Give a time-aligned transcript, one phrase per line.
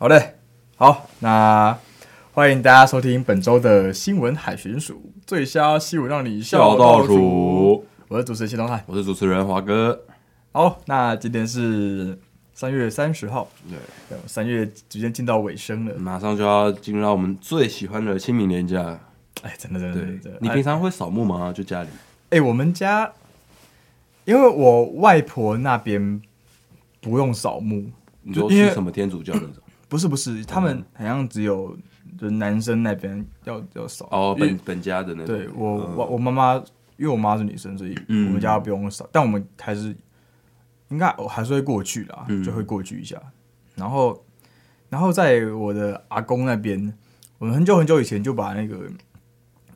[0.00, 0.36] 好嘞，
[0.78, 1.78] 好，那
[2.32, 7.84] 欢迎大家收听本周的新闻海巡署最瞎新闻，让你笑到数。
[8.08, 10.06] 我是主持人谢东汉，我是主持人华哥。
[10.52, 12.18] 好，那今天是
[12.54, 18.98] 三月三十号，对，三月逐渐进到尾声了，马上就要进入到我们最喜欢的清明年假。
[19.42, 20.38] 哎，真的，真的，真的。
[20.40, 21.52] 你平常会扫墓吗？
[21.52, 21.90] 就家里？
[22.30, 23.12] 哎，我们家，
[24.24, 26.22] 因为我外婆那边
[27.02, 27.90] 不用扫墓，
[28.22, 29.56] 你说是什么天主教那种？
[29.90, 31.76] 不是不是，他们好像只有
[32.16, 35.36] 就是男生那边要要扫哦，本本家的那种。
[35.36, 36.54] 对我我我妈妈，
[36.96, 39.94] 因为我妈是女生，所以我们家不用扫，但我们还是
[40.90, 43.20] 应该还是会过去啦，就会过去一下。
[43.74, 44.24] 然后
[44.88, 46.94] 然后在我的阿公那边，
[47.38, 48.88] 我们很久很久以前就把那个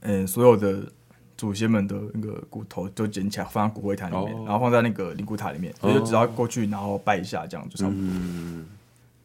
[0.02, 0.92] 嗯所有的
[1.36, 8.00] 祖先们的那个骨头都捡起来放在骨灰坛里面，然后放在那个灵骨塔里面，所以就只要过去然后拜一下，这样就差不多。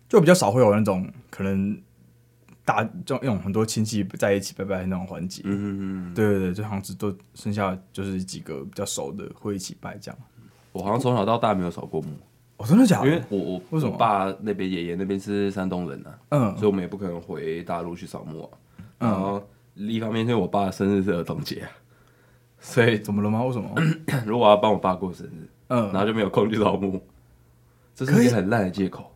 [0.09, 1.80] 就比较少会有那种可能
[2.66, 10.20] 大就用很多亲戚在一起拜拜的那种环节，嗯嗯嗯对对对，就好像只都剩下就是几个比较熟的会一起拜这样。
[10.72, 12.09] 我好像从小到大没有扫过墓，
[12.58, 13.08] 哦，真的假的？
[13.08, 13.94] 因为我我为什么？
[13.94, 18.50] 我爸那边爷爷那边是山东人啊，嗯，所以我们也不可能回大陆去扫墓啊。
[19.00, 19.42] 然后
[19.76, 21.67] 一方面因为我爸的生日是儿童节，
[22.59, 23.44] 所以怎么了吗？
[23.44, 23.70] 为什么？
[24.26, 27.02] 如果我要帮我爸过生日，嗯，然后就没有空去扫墓，
[27.95, 29.11] 这是一个很烂的借口。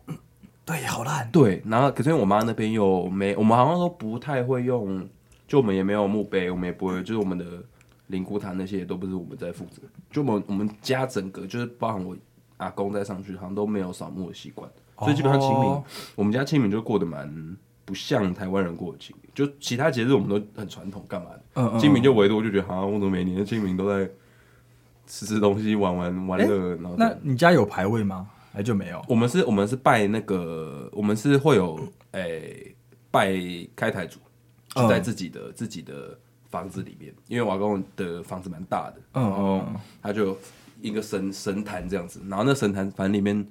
[0.64, 1.28] 对，好烂。
[1.30, 5.06] 对，然后可是我妈那边又没，我们好像都不太会用，
[5.46, 7.44] 就我们也没有墓碑，我们也不会，就是我们的
[8.06, 9.82] 灵骨塔那些都不是我们在负责。
[10.10, 12.16] 就我们我们家整个就是包含我
[12.56, 15.84] 阿公在上去，好像都没有扫墓的习惯，所以基本上清明，哦、
[16.14, 19.30] 我们家清明就过得蛮不像台湾人过的清明。
[19.34, 21.42] 就其他节日我们都很传统，干嘛的？
[21.54, 21.78] 嗯嗯。
[21.78, 24.08] 清明就唯独就觉得好像我怎么每年的清明都在
[25.06, 26.74] 吃吃东西、玩玩玩乐。
[26.74, 28.30] 欸、然后那你家有牌位吗？
[28.54, 29.04] 哎，就没有。
[29.08, 31.76] 我们是，我们是拜那个，我们是会有，
[32.12, 32.76] 哎、欸，
[33.10, 33.36] 拜
[33.74, 34.20] 开台主，
[34.68, 36.16] 就在自己的、嗯、自己的
[36.48, 40.38] 房子里面，因为我阿公的房子蛮大的，嗯，他就
[40.80, 43.44] 一个神神坛这样子，然后那神坛反正里面，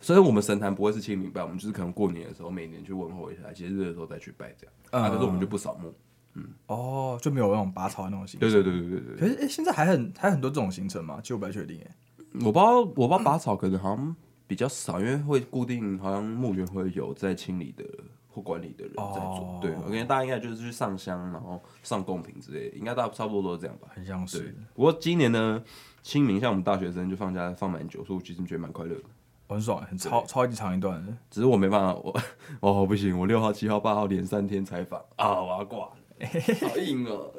[0.00, 5.94] 所以我们神坛不会是清明拜，我们就是可能过年的时候，每年去问候一下，节日的时候再去拜这样，嗯，啊、可是我们就不扫墓，
[6.34, 9.16] 嗯，哦，就没有那种拔草的那种行程，对对对对对对。
[9.16, 11.20] 可是哎、欸，现在还很还很多这种行程嘛？
[11.22, 11.94] 其实我不太确定，哎，
[12.40, 14.16] 我不知道，我不知道拔草可能好像。
[14.50, 17.84] 比较少，因为会固定，好像墓园会有在清理的
[18.28, 19.38] 或管理的人在做。
[19.38, 19.62] Oh.
[19.62, 23.86] 对，我感觉大家应该就是去上香，然后上贡品之类的，应该大差不多都是这样吧。
[23.94, 24.52] 很像是。
[24.74, 25.62] 不过今年呢，
[26.02, 29.04] 清明像我们大学生就放假放蛮久，所以我其实觉得蛮快乐的，
[29.46, 31.16] 很爽，很超超级长一段。
[31.30, 32.12] 只是我没办法，我
[32.58, 35.90] 哦不行，我六号、七号、八号连三天采访啊，我要挂，
[36.68, 37.32] 好硬哦，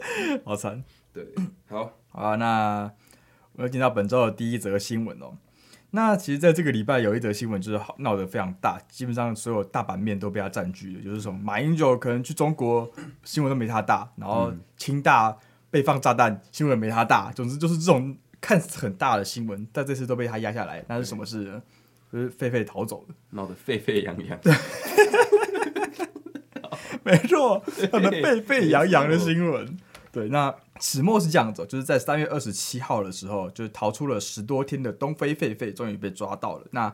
[0.46, 0.82] 好惨。
[1.12, 1.28] 对，
[1.68, 2.90] 好，好啊，那
[3.58, 5.34] 我要进到本周的第一则新闻哦。
[5.94, 11.04] 那其实，在这个礼拜有一则新闻，就是好闹得非常大，基本上所有大版面都被他占据了。
[11.04, 12.90] 就是什么马英九可能去中国，
[13.26, 15.38] 新闻都没他大；然后清大
[15.70, 17.32] 被放炸弹，新闻没他大。
[17.34, 20.84] 总之就是这种看似很大的新闻，但这次都被他压下来。
[20.88, 21.62] 那是什么事呢？
[22.12, 24.40] 就是狒狒逃走了，闹得沸沸扬扬。
[24.40, 24.54] 对，
[27.04, 27.60] 没错，
[27.92, 29.78] 很 沸沸扬扬的新闻。
[30.12, 36.66] 对，那始末是这样子，就是在三月二十七号的时候，就是逃出了十多天的东非狒狒终于被抓到了。
[36.72, 36.94] 那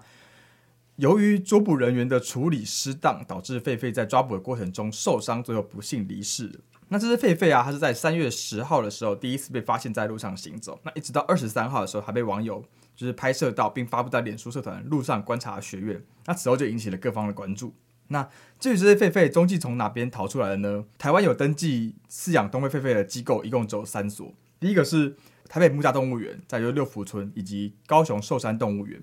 [0.98, 6.60] 由于捉捕人员的处理失当，导致狒狒在抓捕的过程中受伤，最后不幸离世。
[6.90, 12.64] 那这只狒狒啊，它是在三月十号的时候第一次被发现在路上行走，那一直到二十三号的时候，还被网友
[12.96, 16.04] 就是拍摄到并发布在脸书社团“路上观察学院”。
[16.28, 17.74] 那此后就引起了各方的关注。
[18.10, 18.28] 那
[18.60, 20.86] 至于这些狒狒踪迹从哪边逃出来的呢？
[20.98, 24.34] 台湾有登记饲养东非狒狒的机构，一共只有三所。
[24.60, 25.16] 第一个是
[25.48, 29.02] 台北木栅动物园，再就是六福村以及高雄寿山动物园。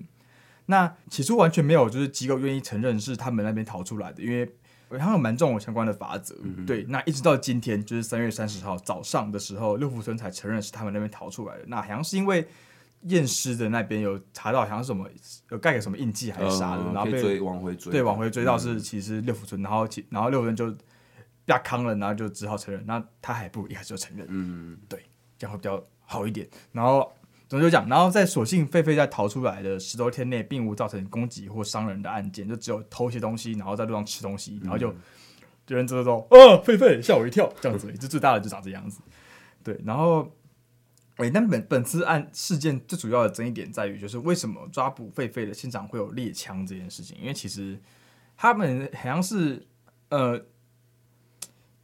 [0.65, 4.51] 那起初完全没有就是机构愿意承认是他们那边逃出来的，因为
[4.97, 6.35] 他们蛮重有相关的法则。
[6.65, 11.63] 对，那一直到今天，就是三月三十号早上的时候，六福村才承认是他们那边逃出来的。
[11.67, 12.47] 那好像是因为。
[13.07, 15.07] 验尸的那边有查到，好像是什么
[15.49, 20.71] 有盖个什么印记还是啥的，嗯、然后被追往回追，对，往回追到是其实六福村，然后其然后六福村就
[21.45, 24.99] 被坑了，然后就只好承认，那他还不如一开始就承认，嗯，对，
[25.37, 26.47] 这样会比较好一点。
[26.71, 27.11] 然后
[27.47, 34.87] 总之就讲，然后在所幸狒狒在逃出来的十多天内，并无造成攻击或伤人的案件，就只有偷些东西，然后在路上吃东西，然后就
[35.67, 38.99] 有人知道说，哦，狒狒吓我一跳，这样子，这最大的就长这样子，
[39.63, 40.29] 对，然后。
[41.17, 47.17] 诶，但本本次案事件最主要的争议点在于，就是为什么抓捕狒狒的现场会有猎枪这件事情？
[47.19, 47.79] 因为其实
[48.35, 49.65] 他们好像是，
[50.09, 50.37] 呃，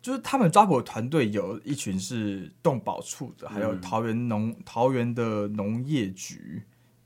[0.02, 6.64] 就是他们抓捕的团队有一群是动保处的，还有桃园农桃园的农业局，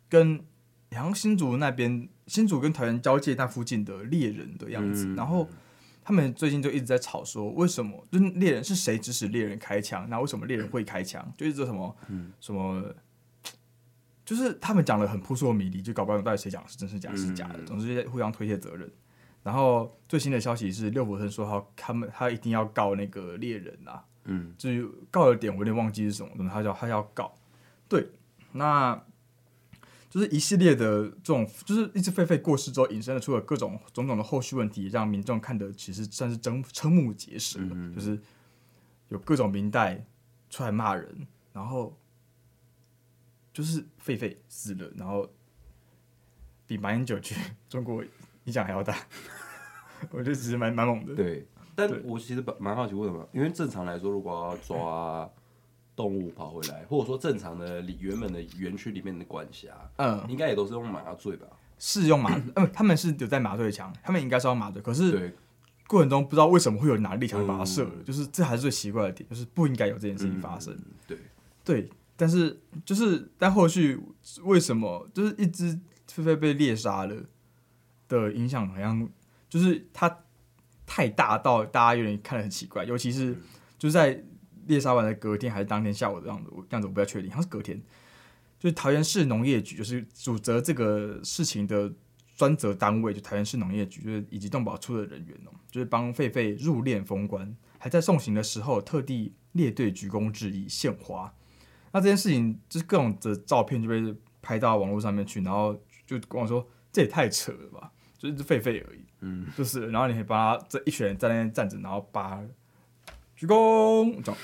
[0.10, 0.40] 跟
[0.94, 5.48] 好像新竹那边新竹跟桃园交界那附近的猎人的样子，嗯、然后
[6.06, 10.08] 他们最近就一直在吵说，为什么就是猎人是谁指使猎人开枪？
[10.08, 11.34] 那为什么猎人会开枪？
[11.36, 12.94] 就一直说什么、嗯、什么，
[14.24, 18.88] 就是他们讲的很扑朔迷离，就搞不懂到底谁讲的是真是假是假的，嗯、总之互相推卸责任。
[19.42, 21.44] 然后最新的消息是，六福生说
[21.76, 27.34] 他他们他一定要告那个猎人啊，嗯，至于告的点我有点忘记是什么，他叫他要告，
[27.90, 28.08] 对，
[28.52, 29.04] 那
[30.16, 38.18] 就是一系列的这种，就是一只狒狒过世之后引申了出了各种种种的后续问题，让民众看得其实算是瞠瞠目结舌，嗯、就是
[39.10, 40.06] 有各种民代
[40.50, 41.98] 出来骂人，然后
[43.52, 45.30] 就是狒狒死了，然后
[46.66, 47.36] 比马英九去
[47.68, 48.02] 中国。
[48.46, 48.96] 影响还要大，
[50.12, 51.16] 我觉得其实蛮蛮猛的。
[51.16, 53.28] 对，但我其实蛮蛮好奇为什么？
[53.34, 55.28] 因为正常来说，如果要抓
[55.96, 61.48] 动物跑回来，或者说正常的里原本的园区里面的管辖，嗯，应该也都是用麻醉吧？
[61.80, 64.82] 是用麻，嗯， 他们是有在麻醉枪，他们应该是用麻醉。
[64.82, 65.36] 可是
[65.88, 70.78] 过程中不知道为什么会有人拿猎枪把它射了，就是这还是最奇怪的点，就是不应该有这件事情发生。
[71.08, 71.18] 对
[71.64, 74.00] 对，但是就是但后续
[74.44, 75.74] 为什么就是一只
[76.08, 77.16] 狒狒被猎杀了？
[78.08, 79.10] 的影响好像
[79.50, 80.20] 就是它
[80.86, 83.36] 太大到大家有点看得很奇怪，尤其是
[83.80, 84.24] 就是在
[84.68, 87.82] 猎杀完的隔天还是当天下午的样子，样子我不太确定，好像是隔天。
[88.60, 91.92] 就是桃园市农业局，就是主责这个事情的
[92.36, 101.32] 专责单位，就桃园市农业局，就是以及动保处的人员哦，就是帮狒狒入殓封棺，还在送行的时候特地列队鞠躬致意献花。
[101.92, 107.92] 那这件事情就是各种的照片就被拍到网络上面去，然后就跟我说这也太扯了吧。
[108.18, 112.42] 就是只狒狒而已，嗯，就是，然后你可以帮他这一群人在那边站着，然后把
[113.46, 114.42] 鞠躬，这样，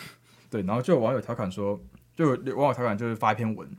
[0.49, 1.79] 对，然后就有网友调侃说，
[2.15, 3.69] 就有网友调侃就是发一篇文，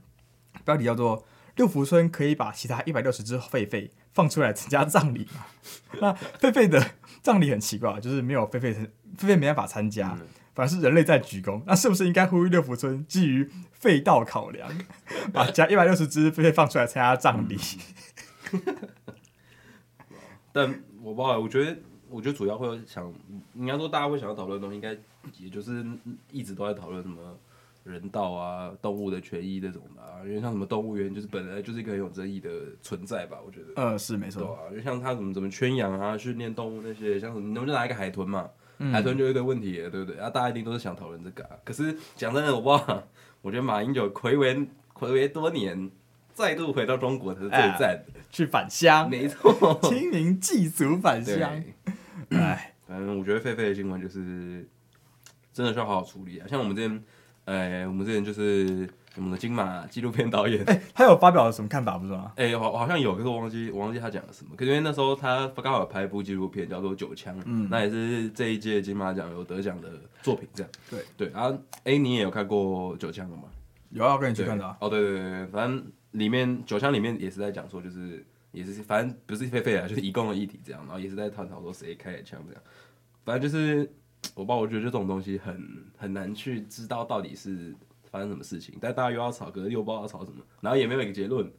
[0.64, 1.24] 标题叫做
[1.56, 5.46] “六福村可以把其他一百六十只狒狒放出来参加葬礼吗？”
[6.00, 6.84] 那狒狒的
[7.22, 8.74] 葬礼很奇怪，就是没有狒狒，
[9.16, 10.18] 狒狒没办法参加，
[10.54, 11.62] 反而是人类在鞠躬。
[11.66, 14.70] 那是不是应该呼吁六福村基于废道考量，
[15.32, 17.58] 把加一百六十只狒狒放出来参加葬礼？
[20.54, 21.78] 但我不好，我觉得，
[22.12, 23.12] 我觉得主要会想，
[23.54, 24.96] 应该说大家会想要讨论的东西，应该
[25.38, 25.84] 也就是
[26.30, 27.36] 一直都在讨论什么
[27.84, 30.20] 人道啊、动物的权益这种的啊。
[30.24, 32.50] 因为像什么动物园，就是本来就是一个很有争议的
[32.82, 33.82] 存在吧，我觉得。
[33.82, 34.42] 呃，是没错。
[34.42, 38.48] 对啊，因为像他怎么怎么圈养啊、训练动物那些，像什么，你能不能拿一个海豚嘛？
[38.78, 40.18] 嗯、海豚就有一堆问题，对不对？
[40.18, 41.50] 啊，大家一定都是想讨论这个、啊。
[41.64, 43.02] 可是讲真的，我不知道，
[43.40, 45.90] 我觉得马英九魁违魁违多年。
[46.34, 51.62] 再度回到中国才是最赞的，啊，去返乡，没错， 清明祭祖返乡。
[52.34, 54.66] 哎， 反正我觉得狒狒的新闻就是
[55.52, 56.46] 真的需要好好处理啊。
[56.48, 57.04] 像我们之前，
[57.44, 62.32] 哎，我们之前就是我们的金马纪录片导演，哎，他有发表了什么看法不是吗？
[62.36, 64.52] 哎，好，好像有，可是我忘记，我忘记他讲了什么。
[64.56, 69.88] 可是因为那时候他刚好有拍一部纪录片叫做《九枪》，嗯，那也是这一届金马奖有得奖的
[70.22, 70.72] 作品，这样。
[70.90, 73.44] 对对，然后哎，你也有看过《九枪》了吗？
[73.90, 74.76] 有啊，我跟你去看的，啊。
[74.80, 75.84] 哦，对对对，反正。
[76.12, 82.62] 里面九枪里面也是在讲说，就是也是反正不是狒狒啊，就是一共的议题这样，然后也是在探讨说谁开的枪这样。
[83.24, 83.90] 反正就是
[84.34, 87.74] 我爸，我觉得这种东西很很难去知道到底是
[88.10, 91.50] 发生什么事情，但大家又要吵，可是又不知道要吵什么，然后也没有一个结论。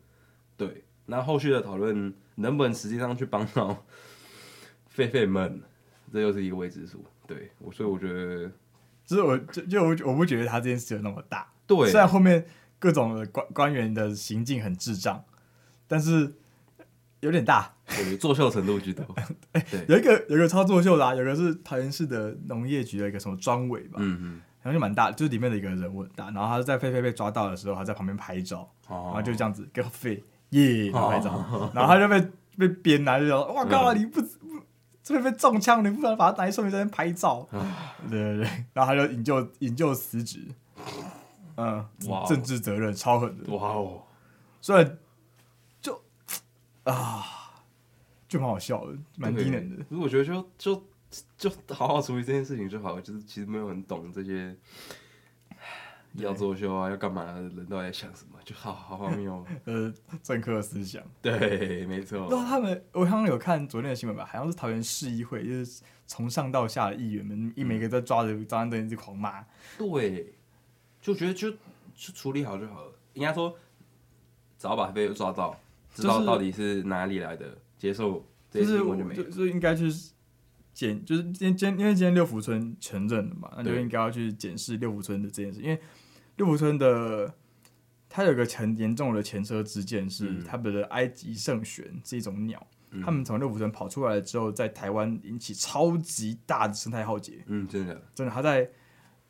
[0.55, 3.85] 对，那后续的讨论能不能实际上去帮到
[4.95, 5.61] 狒狒们，
[6.11, 7.03] 这又是一个未知数。
[7.27, 8.51] 对，我所以我觉得，
[9.05, 11.51] 就是我就就我我不觉得他这件事有那么大。
[11.65, 12.45] 对，虽然后面。
[12.79, 15.23] 各种的官官员的行径很智障，
[15.87, 16.29] 但是
[17.23, 17.73] 有点大，
[18.19, 19.03] 作秀程度居多。
[19.53, 34.27] 哎、欸，有一个有一个超作秀的、啊，有一个是桃园市的农业局的一个什么专委吧，嗯嗯，然后就蛮大，就是里面的一个人物很大，然后他在菲菲被抓到的时候，他在旁边拍照，哦、然后就这样子给飞耶拍照，哦、然后他就被被编啊，就说哇靠，你不不
[35.01, 37.65] 这边被中枪，你不能把他拿去送医院拍照， 哦、
[38.09, 40.39] 对对对，然后他就引咎引咎辞职。
[41.55, 44.01] 嗯，哇政治责任超狠的，哇哦！
[44.59, 44.91] 虽然就
[46.83, 47.63] 啊，
[48.27, 49.83] 就蛮好笑的，蛮低能的。
[49.83, 50.83] 可是我觉得就就
[51.37, 54.55] 就好好处理这件事情就好了，就是其实没有人懂这些
[56.13, 59.45] 要作秀啊，要干嘛的人都在想什么，就好好荒谬。
[59.65, 62.27] 呃，政客思想，对，没错。
[62.29, 69.45] 那他们，我刚刚有看昨天的新闻吧，好像是桃园市议会，就是从上到下的议员们，一每个都抓着张单灯一直狂骂。
[69.77, 70.33] 对。
[71.01, 73.53] 就觉得就就处理好就好了，应该说，
[74.57, 75.59] 只要把被抓到，
[75.93, 79.15] 知道到底是哪里来的，接受这些新闻就没。
[79.15, 79.89] 就是应该去
[80.73, 85.79] 检，就是今今因为今天六福村承认了嘛，那就应该要去检视六福村的这件事，因为
[86.37, 87.33] 六福村的
[88.09, 97.43] 它有个很严重的前车之鉴，是、嗯、他们的埃及圣玄是一种鸟，嗯、他们从六福村跑出来之后，在台湾引起超级大的生态浩劫。
[97.47, 98.69] 嗯，真的，真的，它在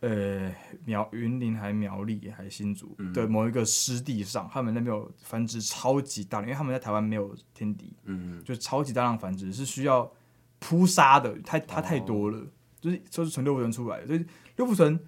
[0.03, 0.53] 呃
[0.85, 10.11] 苗云林还苗栗还新竹的某一个湿地上，嗯、他们那边有繁殖超级大量，因为他们在台湾没有天敌，嗯，就超级大量繁殖是需要
[10.59, 12.47] 扑杀的，太它太多了，哦、
[12.81, 14.25] 就是就是从六福村出来的，所以
[14.57, 14.99] 六福村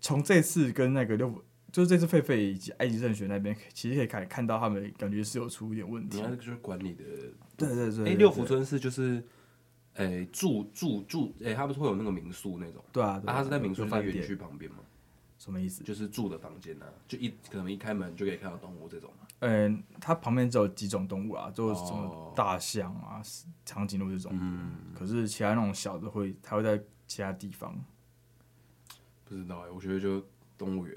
[0.00, 1.42] 从这次跟那个六福。
[1.70, 6.16] 就是这次狒狒以及埃及圣䴉那边，其实可以看看到他们感觉是有出一点问题。
[6.16, 7.04] 你看，就是管理的，
[7.58, 8.08] 对对对。
[8.08, 9.22] 哎，六福村是就是，
[9.98, 12.82] 哎，住住住，哎，他不是会有那个民宿那种？
[12.92, 14.78] 对啊，他是在民宿在园区旁边吗？
[15.38, 15.84] 什么意思？
[15.84, 19.10] 就是住的房间呢，就一可能一开门就可以看到动物这种。
[19.40, 23.22] 嗯，它旁边只有几种动物啊，就是什么大象啊、
[23.64, 24.32] 长颈鹿这种。
[24.34, 24.72] 嗯。
[24.94, 27.76] 可是其他那种小的会，它会在其他地方。
[29.24, 30.24] 不知道哎，我觉得就
[30.56, 30.96] 动物园。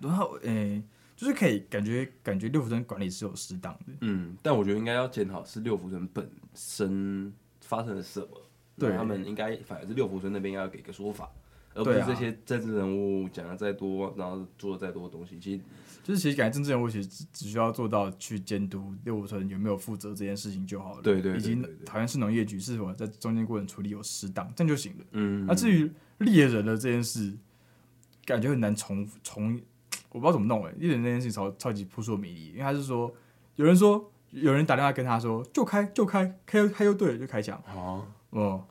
[0.00, 0.82] 然后，诶、欸，
[1.16, 7.32] 就是可以感觉感觉六福村管理是有适当的，嗯，但我觉得应该要检讨是六福村本身
[7.66, 8.28] 发生了什么，
[8.78, 8.96] 对。
[8.96, 11.30] 他们应该反而是六福村那边要给个说法，
[11.74, 15.60] 而不是这些政治人物讲的再多，然后做了再多的东西，其实
[16.02, 27.36] 就是其实感觉政治人物其实只只需要做到去监督六福村有没有负责这件事情就好了，对对，以及好像是农业局是否在中间过程处理有适当，这样就行了，嗯，那至于猎人的这件事，
[28.24, 29.60] 感觉很难重重。
[30.10, 33.12] 我不知道怎么弄诶、欸，猎人那件事超超级扑朔迷离，因为他是说，
[33.56, 38.66] 有人说有人打电话跟他说就开就开，开又开又对了就开枪啊，哦，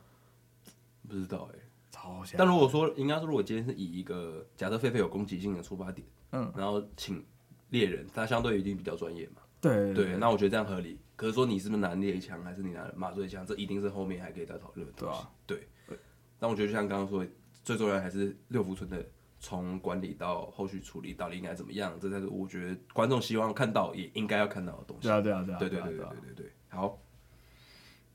[1.08, 2.36] 不知道哎、欸，超像。
[2.38, 7.24] 但如果说应该说，如果今天是以一个假设狒狒有攻击性的出发点，嗯，然后请
[7.70, 10.98] 猎人，他相对一定比较专业嘛，对对，那我觉得这样合理。
[11.16, 15.98] 可是说你是不是拿猎枪还是你拿麻醉枪，这一定是后面还可以再讨论的东西，对啊，对。
[16.38, 17.24] 但我觉得就像刚刚说，
[17.62, 19.04] 最重要还是六福村的。
[19.44, 25.02] 从管理到后续处理到底应该怎么样，这才是我觉得观众希望看到也应该要看到的东西。
[25.02, 26.52] 对啊，对啊，对啊，对对对对对对对。
[26.70, 26.98] 好，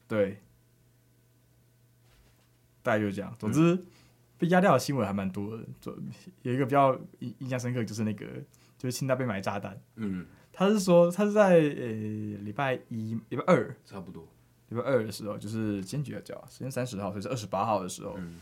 [0.07, 0.41] 对，
[2.81, 3.31] 大概就是这样。
[3.37, 3.85] 总之，嗯、
[4.39, 5.63] 被压掉的新闻还蛮多的。
[6.41, 8.25] 有一个比较印印象深刻，就是那个
[8.79, 9.79] 就是清大被埋炸弹。
[9.97, 11.87] 嗯，他是说他是在呃
[12.41, 14.27] 礼拜一、礼拜二，差不多
[14.69, 16.43] 礼拜二的时候，就是今天几号？
[16.47, 18.15] 时间三十号，所以是二十八号的时候。
[18.17, 18.39] 嗯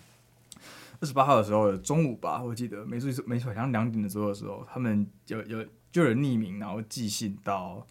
[0.99, 7.85] 二十八号的时候中午吧，我记得没错没错，好像两点的时候的时候，他们有有就有人匿名，然后寄信到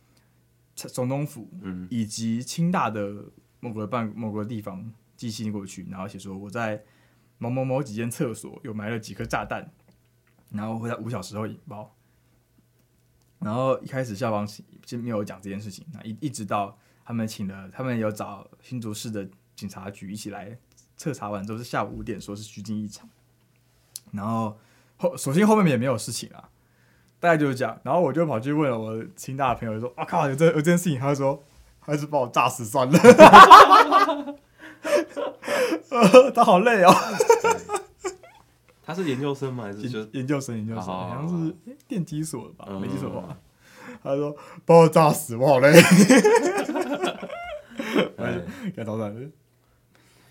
[0.75, 3.25] 总统府，嗯，以及清大的
[3.60, 6.82] 某个办某个地方寄信过去，然后写说我在
[7.38, 9.70] 某某某几间厕所有埋了几颗炸弹，
[10.50, 11.94] 然后会在五小时后引爆。
[13.38, 14.48] 然后一开始校方
[14.84, 20.58] 就没有讲这件事情，那一一直到他们请了，他们有找新竹市的警察局一起来。
[20.97, 23.09] 彻查完之后是下午五点，说是虚惊一场，
[24.12, 24.59] 然后
[24.97, 26.49] 后首先后面也没有事情啊，
[27.21, 27.79] 大概就是这样。
[27.83, 31.43] 然后我就跑去问了我清大的朋友，说：“啊靠，有这有这件事情。”他就说
[31.81, 32.99] ：“还是把我炸死算了。
[36.35, 36.93] ”他好累哦。
[38.83, 39.65] 他是研究生吗？
[39.65, 40.57] 还是就研究生？
[40.57, 41.55] 研究生好像是
[41.88, 42.67] 电机所的吧？
[42.81, 43.37] 没记错的话。
[44.03, 45.73] 他说：“把我炸死，我好累。
[48.19, 48.41] ”哎，
[48.76, 49.21] 该捣蛋了。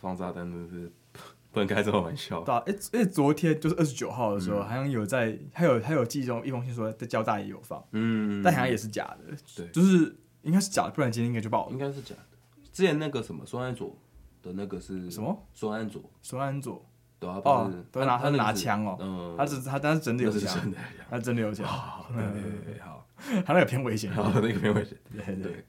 [0.05, 0.91] 放炸弹真的是
[1.51, 2.41] 不能开这种玩笑。
[2.41, 11.71] 对啊，哎、欸，哎，昨天就是二十九号的时候，嗯、好像有在，还有还有寄中一封信说在交大也有放，嗯，但好像也是假的，对，就是应该是假的，不然今天应该就爆了。
[11.71, 12.37] 应该是假的。
[12.71, 13.97] 之前那个什么孙安佐
[14.43, 15.47] 的那个是什么？
[15.53, 16.85] 孙安佐，孙安佐，
[17.19, 20.71] 对啊，哦，都拿他拿枪哦，嗯，他只他但是真的有枪，
[21.09, 21.65] 他真的有枪，
[22.13, 23.07] 对对对，好，
[23.45, 25.65] 他那个偏危险，那个偏危险，对对。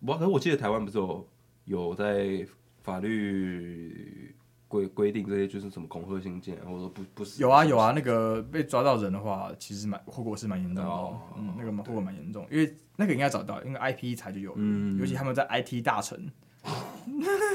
[0.00, 1.26] 我可是我记得台湾不是有
[1.64, 2.46] 有在。
[2.86, 4.32] 法律
[4.68, 16.30] 规规定这些就是什么恐吓信件，或者说不不是有啊有啊，那个被抓到人的话，其实蛮后果是蛮严重的，哦、嗯，那个后果蛮严重，因为那个应该找到，因为 IP 一查就有，嗯，尤其他们在 IT 大城，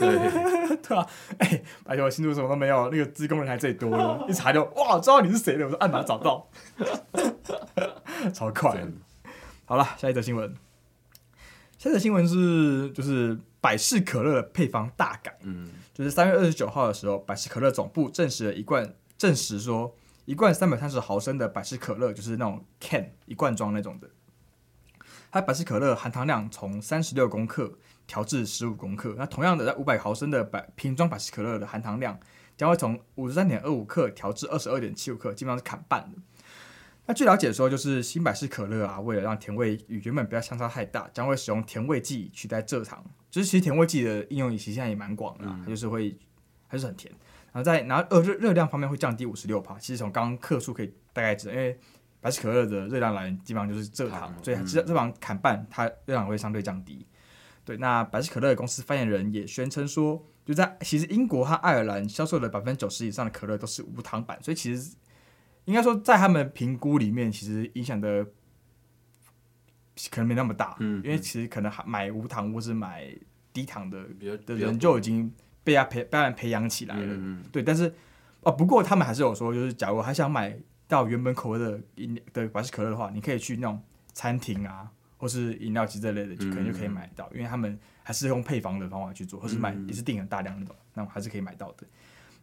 [0.02, 0.76] 对。
[0.84, 1.08] 对啊，
[1.38, 6.50] 哎、欸，而且我新竹什么都没有，那个资工人还最多了， 一查就哇，知道你是谁了，我说按哪找到，
[8.36, 8.86] 超快，
[9.64, 10.54] 好了，下一则新闻，
[11.78, 13.40] 下一则新闻是就是。
[13.62, 24.10] 百事可乐的配方大改，嗯，就是三月二十九号的时候，百事可乐总部证实了一罐，证实说一罐三百三十毫升的百事可乐，就是那种 can 一罐装那种的，
[25.32, 27.72] 它百事可乐含糖量从三十六公克
[28.08, 32.20] 调至十五公克，那同样的在五百毫升的百瓶装百事可乐的含糖量
[32.58, 36.18] 将会从五十三点二五克调至二十二点七五克，基本上是砍半的。
[37.08, 43.04] 那据了解说，就是新百事可乐啊，为了让甜味与原本不要相差太大，将会使用甜味剂取代蔗糖。
[43.30, 46.18] 就是其实甜味剂的应用其实现在也蛮广的，它就是会
[46.68, 47.12] 还是很甜。
[47.52, 49.78] 然后在然后呃热热量方面会降低五十六帕。
[49.80, 51.78] 其实从刚刚克数可以大概知道，因为
[52.22, 57.06] 百事可乐的热量来源基本上就是蔗糖，所以这这帮砍半，它热量会相对降低。
[57.66, 64.96] 对，那百事可乐公司发言人也宣称说，就在其实英国和爱尔兰销售的百分之九十以上的可乐都是无糖版，所以其实
[65.66, 68.26] 应该说在他们评估里面，其实影响的
[70.10, 73.08] 可能没那么大，嗯，因为其实可能买无糖或是买
[73.54, 74.06] 低糖的
[74.46, 75.32] 的人就已经
[75.64, 77.94] 被他培被他培养起来了，嗯，对，但是
[78.42, 83.82] 哦，不过他们还是有说，就是假如还想买到原本口味的饮的百事可乐的话，你可以去那种
[84.14, 84.92] 餐厅啊。
[85.22, 91.86] 或是饮料机这类的，就可能就可以买到，嗯、因为他们还是用配方的方法去做，或是买也是订很大量那种，那还是可以买到的。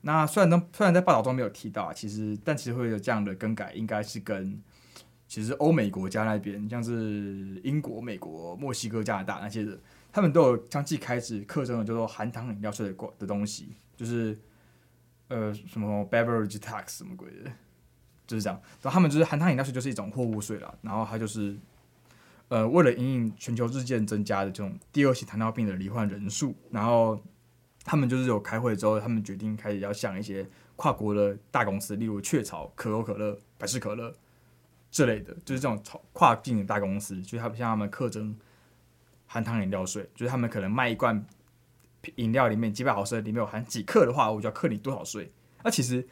[0.01, 4.61] 那虽然呢，虽然在报道中没有提到，其实但其实会有这样的更改，应该是跟
[5.27, 9.79] 其实欧美国家那边，像是英国、美国、墨西哥、加拿大那些的，
[10.13, 14.39] 他们都有相继开始课征了叫做含糖饮料税的的东西，就是
[15.29, 17.51] 呃什么 beverage tax 什么鬼的，
[18.27, 18.61] 就是这样。
[18.83, 21.57] 然后他们就是含糖饮料税就是一种货物税了，然后它就是。
[22.51, 27.23] 呃，为了因应全球日渐增加的这种第二型糖尿病的罹患人数，然后
[27.85, 34.15] 他们就是有开会之后，他们决定开始要向一些跨国的大公司，例如雀巢、可口可乐、百事可乐
[34.91, 35.81] 这类的，就是这种
[36.13, 38.37] 跨境的大公司，就是他们向他们课征
[39.27, 41.25] 含糖饮料税，就是他们可能卖一罐
[42.17, 45.33] 饮料里面几百毫升里面有含几克的话，我就要克你多少税。
[45.63, 46.07] 那其实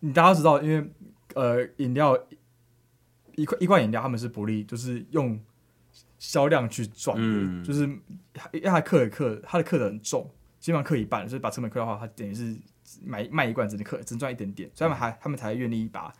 [0.00, 0.90] 你大家知道，因为
[1.34, 2.18] 呃，饮料
[3.36, 5.40] 一块一罐饮料他们是不利，就是用。
[6.18, 7.86] 销量去赚，嗯、 就是
[8.64, 12.56] 他克的克，他的克的很重，基本上克一半，所以把成本克的话，他等于是
[13.04, 16.12] 买卖一罐只能克，只赚一点点，所以他们还、嗯、他们才愿意把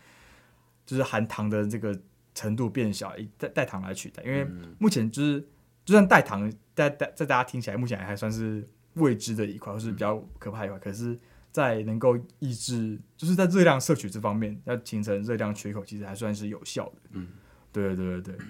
[0.84, 1.98] 就是含糖的这个
[2.34, 4.22] 程度变小，以代代糖来取代。
[4.22, 4.46] 因为
[4.78, 5.40] 目前就是
[5.84, 10.78] 就算代糖，在在在大家听起来目前还算是未知的一块，或是比较可怕一块。
[10.78, 11.18] 可是，
[11.50, 16.96] 在能够抑制，就是在热量摄取这方面，要形成热量缺口，其实还算是有效的。
[17.12, 17.28] 嗯，
[17.72, 18.46] 对对对对。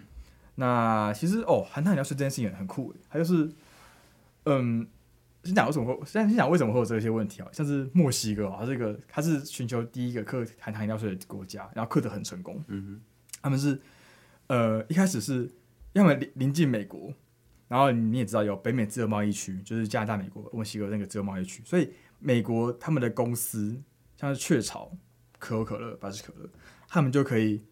[0.56, 3.50] 那其实哦，含糖饮料税这件事情很酷，它就是，
[4.44, 4.88] 嗯，
[5.46, 7.48] 先讲为什么会，先先讲为什么会有这些问题啊？
[7.52, 12.62] 像是墨西哥啊，这个它是全球第一个克含糖饮料税的国家，然后克得很成功。
[12.68, 13.00] 嗯哼，
[13.42, 13.80] 他们是，
[14.48, 15.50] 呃，一开始是
[15.92, 17.14] 因为他们临临近美国，
[17.68, 23.80] 然后你也知道有北美自由贸易区，就是加拿大、美国、墨西哥那个自由贸易区，所以美国他们的公司
[24.16, 24.90] 像是雀巢、
[25.38, 26.48] 可口可乐、百事可乐，
[26.88, 27.62] 他们就可以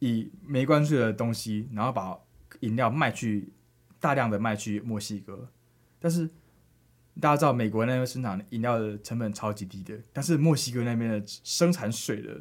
[0.00, 2.18] 以没关税的东西，然后把
[2.60, 3.52] 饮料卖去
[3.98, 5.48] 大量的卖去墨西哥，
[5.98, 6.28] 但是
[7.18, 12.40] 大家知道美国那边生产饮料的成本超级低的，但是墨西哥那边的生产水的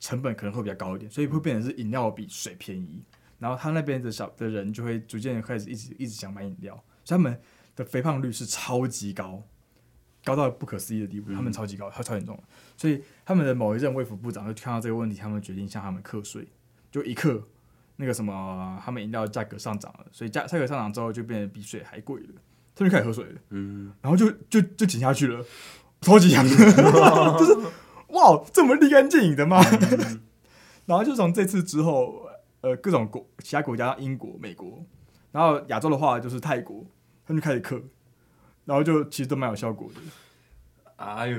[0.00, 3.02] 成本可能会比较高一点，所以会变成是饮料比水便宜，
[3.38, 6.74] 然后他那边的小的人就会逐渐开始一直一直想买饮料，
[7.04, 7.40] 所以他们
[7.74, 9.42] 的肥胖率是超级高，
[10.24, 12.42] 高到不可思议的地步，他们超级高，他超严重，
[12.76, 16.48] 所以他们的某一任卫福部长就看到这个问题，他们决定向他们课税，
[16.90, 17.42] 就一课。
[17.98, 22.28] 那个什么，他们饮料价格上涨了，所以价价格上涨之后就变得比水还贵了，
[22.76, 25.42] 他们就开始喝水了，嗯，然后就就就减下去了，
[26.02, 27.56] 超级强， 就是
[28.08, 29.60] 哇，这么立竿见影的吗？
[29.62, 30.20] 嗯、
[30.84, 32.28] 然后就从这次之后，
[32.60, 34.84] 呃，各种国其他国家，英国、美国，
[35.32, 36.84] 然后亚洲的话就是泰国，
[37.26, 37.80] 他们就开始课，
[38.66, 40.00] 然后就其实都蛮有效果的。
[40.96, 41.36] 哎呦，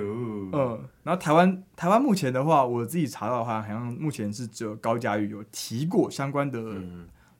[0.53, 6.59] 嗯，然后台湾台湾目前的话，我自己查到的话，好像目前是只有高嘉瑜有提过相关的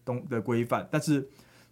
[0.06, 1.28] 东的规范，嗯、但是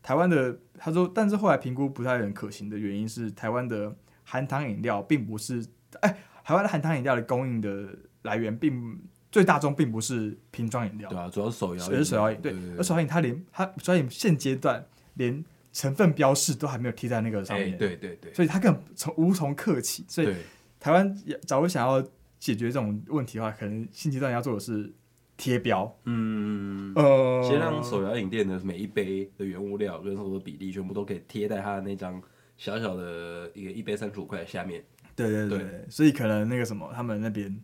[0.05, 3.91] 台湾的他说，但是后来评估不太很可行的原因是，台湾的
[4.23, 5.65] 含糖饮料并不是，
[6.01, 7.89] 哎，台湾的含糖饮料的供应的
[8.21, 8.99] 来源并
[9.31, 15.43] 最大宗并不是瓶装饮料，对啊，主要是手摇，也是手摇饮，对，而手摇饮它连它所以现阶段连。
[15.75, 20.05] 成分标示都还没有贴在那个上面，欸、对对对，所以它更从无从客起。
[20.07, 20.33] 所以
[20.79, 21.13] 台湾
[21.45, 22.01] 假如想要
[22.39, 24.89] 解决这种问题的话，可能现阶段要做的是
[25.37, 32.21] 贴标，嗯呃，先让手摇饮店的每一杯的原物料、人数的比例全部都可以贴在它的那张
[32.57, 34.83] 小小的一个一杯三十五块的下面。
[35.15, 35.85] 对对对，对。
[35.89, 37.59] 所以可能那个什么，他们那边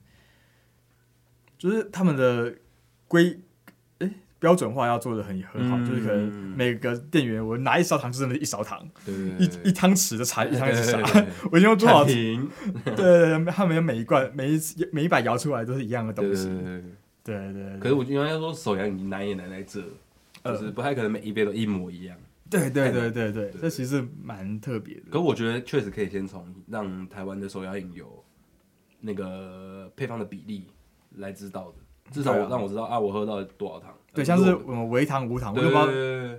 [1.57, 2.55] 就是他们的
[3.07, 3.39] 规。
[3.99, 8.89] 哎标准化要做的很很好，嗯、就是可能每个店员我拿一勺糖就真的一勺糖，
[9.37, 12.49] 一一汤匙的茶一汤匙茶，我用多少瓶？
[12.83, 16.49] 对对 对，他们每一罐每一次每一把摇出来都是一样的东西，
[17.23, 19.81] 对对可是我觉得要说手摇饮难也难在这，
[20.43, 22.17] 就是不太可能每一杯都一模一样。
[22.49, 25.03] 对对对对对，这其实蛮特别的。
[25.11, 28.23] 可我觉得确实可以先从让台湾的手摇饮有
[28.99, 30.65] 那个配方的比例
[31.15, 33.93] 来知道的，至少我让我知道啊，我喝到多少糖。
[34.13, 35.87] 对，像是什么微糖、无糖，我都不知道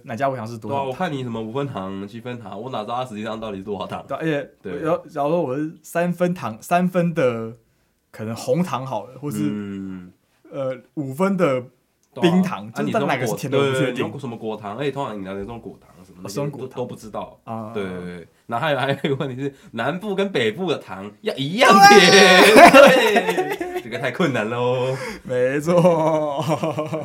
[0.04, 0.84] 哪家无糖是多少。
[0.84, 4.04] 我看你什么五分糖、七分糖，我哪知道它实际上到底是多少糖？
[4.06, 7.56] 对，而且对，然后假如说我是三分糖、三分的
[8.10, 10.11] 可能红糖好了，或是、嗯、
[10.52, 11.64] 呃五分的
[12.20, 14.06] 冰糖，啊，你但哪个是甜的我不确定。
[14.06, 14.76] 用什么果糖？
[14.76, 17.72] 而且，通常饮料那种果糖什么的，都都不知道啊。
[17.72, 22.10] 对对对，然后还有还有一个问题是，南部跟北部的糖要一样甜，
[22.70, 24.94] 对，这个太困难喽。
[25.22, 26.44] 没错，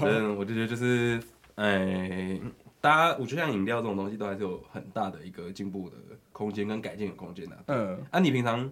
[0.03, 1.17] 嗯，我就觉得就是，
[1.55, 2.37] 哎，
[2.81, 5.95] 大家，我觉得像饮料这种东西，都还是有很大的一个进步的
[6.33, 7.57] 空间跟改进的空间的。
[7.67, 8.69] 嗯，啊，你平常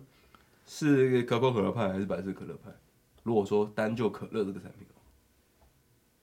[0.67, 2.69] 是可口可乐派还是百事可乐派？
[3.25, 4.87] 如果说单就可乐这个产品。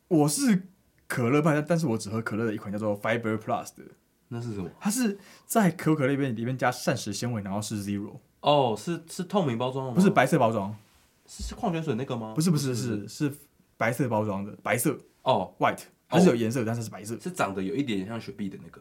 [0.06, 0.68] 我是
[1.06, 3.82] 可乐派，但是我只喝可乐的一款叫做 Fiber Plus 的。
[4.28, 4.70] 那是什么？
[4.78, 8.18] 它是在可口可乐里面里面加膳食纤维，然后是 Zero。
[8.40, 9.94] 哦，是是透明包装吗？
[9.94, 10.76] 不是白色包装，
[11.26, 12.34] 是是矿泉水那个吗？
[12.34, 13.32] 不是不是是是
[13.76, 18.80] 白色包装的白色哦，White，它是有颜色，但是是白色，是长得有一点点像雪碧的那个。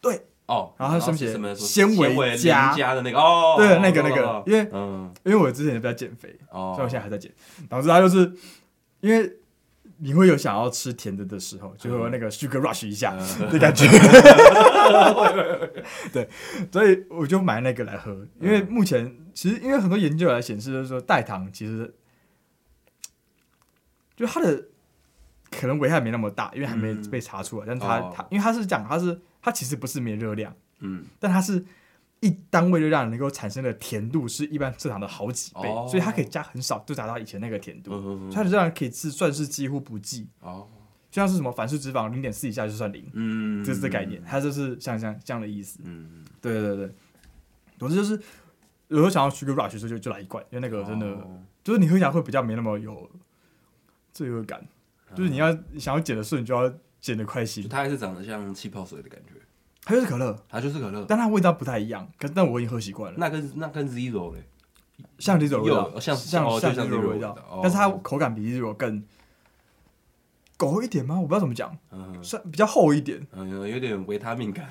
[0.00, 7.30] 对哦，然后它上面写什么纤维加加的那个哦，对，那个那个，因为嗯，因为我之前也在减肥，哦，所以我现在还在减，
[7.68, 8.32] 导致它就是
[9.00, 9.36] 因为。
[10.00, 13.16] 你会有想要吃甜的的时候，就会那个 sugar rush 一下
[13.50, 13.84] 的感觉。
[16.12, 16.28] 对，
[16.70, 18.24] 所以我就买那个来喝。
[18.40, 21.92] 因为目前其实因为很多研究来显示，就是说代糖其实
[24.14, 24.66] 就它的
[25.50, 27.66] 可能危害没那么大，因为还没被查出来。
[27.66, 31.64] 但它它因为它是讲它是它其实不是没热量，嗯，但它是。
[32.20, 37.92] 一单位热量能够产生的甜度是一般蔗糖的好几倍，所以它可以加很少就达到以前那个甜度。
[38.34, 40.26] 它的热量可以是算是几乎不计。
[40.40, 40.66] 哦，
[41.12, 45.78] 就像是什么反式脂肪零点四以下就算零，嗯，这是这概念，它就是像像这样的意思。
[45.84, 46.92] 嗯，对对对，
[47.78, 48.20] 总之就是
[48.88, 51.24] 有时候想要 sugar rush 就就来一罐，因为那个真的
[51.62, 53.08] 就是你喝起来会比较没那么有
[54.12, 54.66] 罪恶感，
[55.14, 57.62] 就是你要想要减的顺，你就要减的快些。
[57.62, 59.32] 它还是长得像气泡水的感觉。
[59.84, 62.06] 它就是可乐，它就是可乐，但它味道不太一样。
[62.18, 63.18] 可但我已经喝习惯了。
[63.18, 64.44] 那跟那跟 Zero 嘞，
[65.18, 69.02] 像 Zero 味道，像像像 Zero 味道，但是它口感比 Zero 更
[70.58, 71.14] 勾一点吗？
[71.14, 71.74] 我不知道怎么讲，
[72.22, 74.68] 算比较厚一点，嗯，有点维他命感。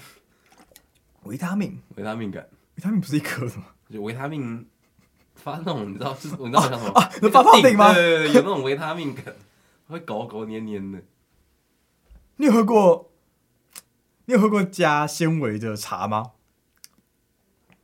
[1.24, 3.66] 维他命，维他命感，维他命不是一颗的吗？
[3.90, 4.66] 就维他命
[5.34, 7.10] 发那种，你知道，就是你知道像什么啊？
[7.32, 7.92] 发泡定吗？
[7.94, 9.34] 对对对，有那种维他命感，
[9.88, 11.02] 会勾勾黏黏的。
[12.38, 13.12] 你有喝过？
[14.26, 16.34] 你有喝过加纤维的茶吗？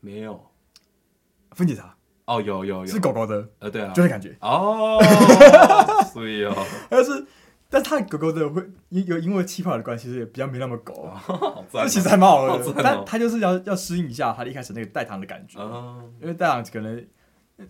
[0.02, 0.52] 没有，
[1.52, 1.96] 分解茶？
[2.26, 4.36] 哦，有有有，是狗狗的，呃，对啊，就那感觉。
[4.42, 5.00] 哦，
[6.12, 6.54] 所以哦，
[6.90, 7.26] 但是，
[7.70, 11.10] 但它狗狗的会因有因为气泡的关系，其实也比较没那么狗，
[11.72, 15.60] 这其实还蛮好喝的，但它就是要要适应一下它一开始那个代糖的感觉，
[16.22, 16.98] 因为代糖可能，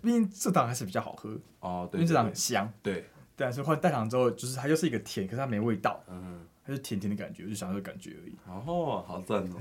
[0.01, 1.37] 毕竟蔗糖还是比较好喝。
[1.59, 6.45] 哦，对，因为蔗糖很香，对，但是换代糖之后，就是它就是一个甜，可是它没味道，嗯。
[6.65, 8.33] 它是甜甜的感觉，我就想要这个感觉而已。
[8.47, 9.55] 哦，好赞哦！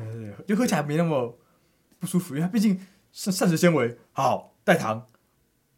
[0.46, 1.36] 就喝起来没那么
[1.98, 2.80] 不舒服，因为它毕竟
[3.10, 5.04] 是膳食纤维，好代糖，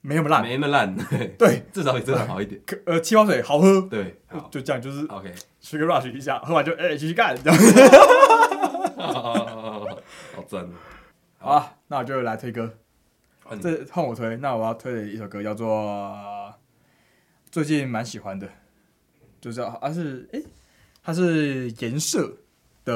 [0.02, 0.94] 没那么烂，没那么烂。
[1.38, 2.60] 对，至少比蔗糖好一点。
[2.66, 3.80] 可呃，气泡水好喝。
[3.88, 5.34] 对，就这样，就是 OK。
[5.62, 7.58] 吃个 rush 一下，喝完就哎继续干，这样。
[8.98, 10.68] 好赞哦！
[11.38, 12.70] 好啊，那我就来推歌。
[13.62, 15.66] 这换我推，那我要推的一首歌叫做
[17.54, 18.50] 最近蛮喜欢的。
[19.40, 20.42] 就知道，而是哎，
[21.04, 22.38] 它是颜色
[22.84, 22.94] 的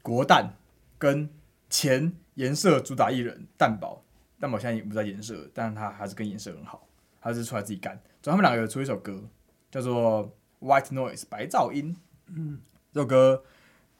[0.00, 0.54] 国蛋
[1.00, 1.28] 跟
[1.68, 4.04] 前颜色主打艺人蛋堡，
[4.38, 6.86] 蛋堡现在也不在颜色，但是他还是跟颜色很好，
[7.20, 8.00] 他是出来自己干。
[8.22, 9.24] 所以他们两个有出一首歌，
[9.68, 10.32] 叫做
[10.64, 11.96] 《White Noise》白噪音。
[12.26, 12.60] 嗯，
[12.92, 13.42] 这首歌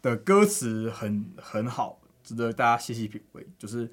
[0.00, 3.44] 的歌词很很好，值得大家细细品味。
[3.58, 3.92] 就是。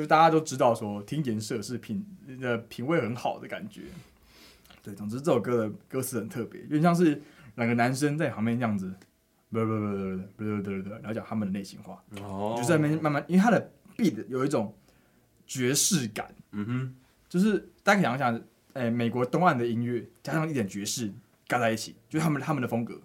[0.00, 2.02] 就大家都知道说听颜色是品
[2.38, 3.82] 那品味很好的感觉。
[4.82, 7.20] 对总之这首歌的歌词很特别有点像是
[7.56, 8.90] 两个男生在旁边这样子
[11.00, 12.02] 然后讲他们的内心话
[12.56, 14.74] 就在那边慢慢因为他的 beat 有一种
[15.46, 16.94] 爵士感嗯哼
[17.28, 18.40] 就是大家可以想想
[18.72, 21.12] 哎美国东岸的音乐加上一点爵士
[21.46, 22.98] 加在一起就是他们他们的风格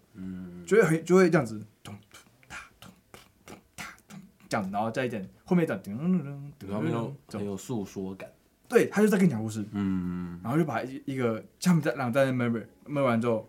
[0.66, 1.62] 就会很就会这样子
[4.50, 6.24] 样，然后再一点，后面这样，噔噔噔
[6.60, 8.30] 噔噔，很有诉说感。
[8.68, 9.64] 对，他就在跟你讲故事。
[9.74, 13.48] 嗯，然后就把一一个他们在两在那闷闷完之后，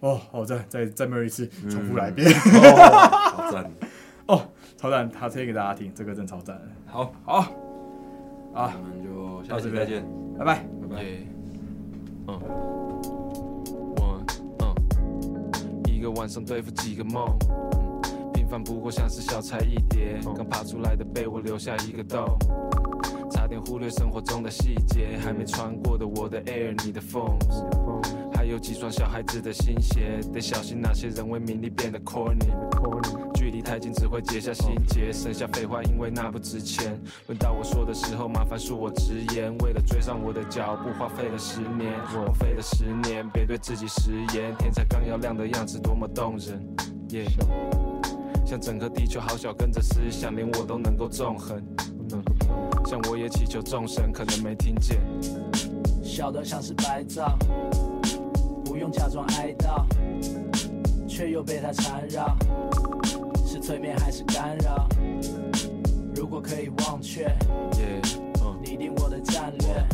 [0.00, 2.32] 哦，好再再再闷一次，重复来一遍。
[2.32, 3.70] 好赞！
[4.26, 5.08] 哦，超赞！
[5.10, 6.58] 他推给大家听，这个真超赞。
[6.86, 7.38] 好，好，
[8.54, 10.02] 啊，我们就下次再见，
[10.38, 11.04] 拜拜，拜拜。
[12.28, 12.40] 嗯，
[13.96, 14.24] 我
[14.60, 17.26] 嗯，一个晚上对付几个梦。
[18.50, 22.36] 反不过像是小菜一碟，刚爬出来的被窝留下一个洞，
[23.30, 27.64] 差点忽略生活中的细节，还没穿过的我的 air，你的 phones。
[28.50, 32.48] 有几双小孩子的新鞋，得小心那些人为名利变得 corny。
[33.32, 37.00] 距离太近只会结下心结，剩下废话，因为那不值钱。
[37.28, 41.92] 轮到我说的时候，麻烦恕我直言，为了追上我的脚步，花费了十年，
[42.26, 44.52] 我费了十年，别对自己食言。
[44.58, 46.60] 天才刚要亮的样子多么动人，
[47.10, 47.79] 耶、yeah！
[48.50, 51.62] 像整个地球好小，跟着思想，连我都能够纵横。
[52.84, 55.00] 像我也祈求众生，可能没听见。
[56.02, 57.36] 笑得像是白噪，
[58.64, 59.86] 不用假装哀悼，
[61.06, 62.36] 却又被它缠绕。
[63.46, 64.88] 是催眠还是干扰？
[66.16, 67.32] 如果可以忘却
[67.74, 68.02] ，yeah,
[68.40, 69.86] uh, 拟定我的战略，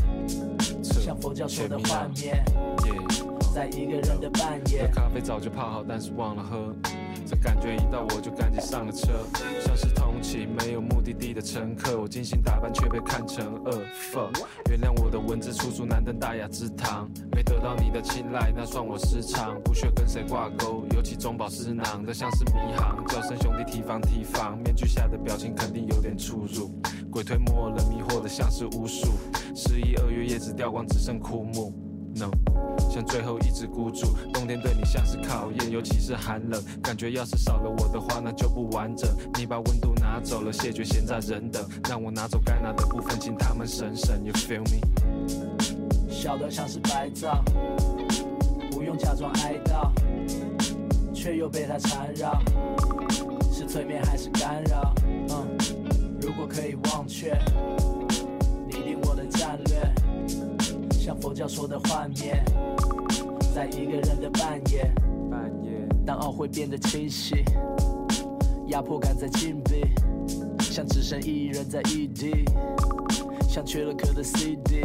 [0.83, 2.43] 像佛教说的幻灭
[2.79, 4.89] ，yeah, 在一个人的半夜。
[4.95, 6.75] 咖啡早就泡好，但是忘了喝。
[7.27, 9.09] 这感觉一到，我就赶紧上了车，
[9.61, 12.01] 像是通勤没有目的地的乘客。
[12.01, 14.21] 我精心打扮，却被看成恶妇。
[14.71, 19.61] 原谅我的文字粗俗难登大雅之堂，没得到你的青睐，那算我失常。
[19.65, 23.05] 不屑跟谁挂钩，尤其中饱私囊的像是迷航。
[23.09, 26.71] 叫声兄弟提防提防，面具下的表情肯定有点出入。
[27.11, 29.09] 鬼推磨人，迷惑的像是巫术。
[29.55, 31.75] 十一二月叶子掉光，只剩枯木。
[32.19, 32.31] No。
[32.91, 39.11] 像最后一只孤注，冬天对你像是考验，尤其是寒冷，感觉要是少了我的话，那就不完整。
[39.39, 44.25] 你把温度拿走了，谢绝闲在人等，让我拿走该拿的部分，请他们省省。
[44.25, 44.81] You feel me？
[46.09, 47.43] 小到像是白噪，
[48.71, 49.91] 不用假装哀悼，
[51.13, 52.41] 却又被它缠绕，
[53.53, 54.95] 是催眠还是干扰？
[55.31, 55.59] 嗯，
[56.23, 57.39] 如果可以忘却，
[61.07, 62.43] 像佛教说的幻灭。
[63.55, 64.93] 在一个人的半夜，
[65.31, 67.45] 半夜，当懊悔变得清晰，
[68.67, 69.85] 压迫感在禁闭，
[70.59, 72.45] 像只剩一人在异地，
[73.49, 74.81] 像缺了壳的 CD，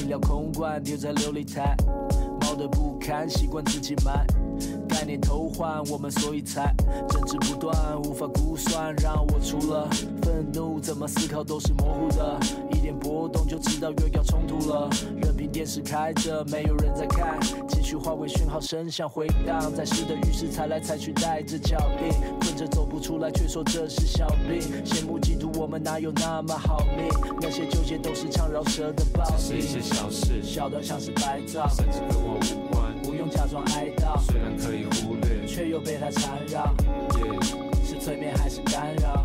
[0.00, 1.76] 饮料空罐丢在琉璃台，
[2.40, 4.26] 猫的不堪，习惯自己买。
[4.98, 6.74] 概念偷换，我们所以才
[7.08, 8.92] 争执不断，无法估算。
[8.96, 9.88] 让我除了
[10.22, 12.36] 愤怒，怎么思考都是模糊的。
[12.72, 14.90] 一点波动就知道又要冲突了。
[15.22, 17.40] 任凭电视开着，没有人在看。
[17.68, 24.60] 情绪化为讯号，声响回荡在试的浴室，踩来踩去带着脚印，困着走不出来，却说这是小病。
[24.84, 27.08] 羡慕嫉妒，我们哪有那么好命？
[27.40, 29.34] 那些纠结都是唱饶舌的暴力。
[29.38, 32.77] 只是一些小事，小到像是白噪，甚至跟我无关。
[33.28, 36.74] 假装哀悼，虽然可以忽略，却又被它缠绕。
[37.10, 39.24] Yeah, 是催眠还是干扰？